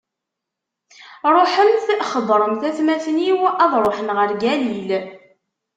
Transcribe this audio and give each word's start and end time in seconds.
Ṛuḥemt, 1.35 1.87
xebbṛemt 2.11 2.63
atmaten-iw 2.69 3.39
ad 3.63 3.73
ṛuḥen 3.83 4.07
ɣer 4.17 4.29
Galil. 4.41 4.89